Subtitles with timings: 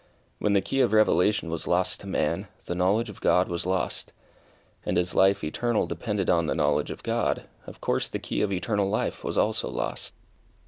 [0.39, 4.13] When the key of revelation was lost to man, the knowledge of God was lost.
[4.83, 8.51] And as life eternal depended on the knowledge of God, of course the key of
[8.51, 10.15] eternal life was also lost.